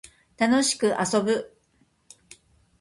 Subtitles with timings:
[0.35, 1.55] 楽しく遊ぶ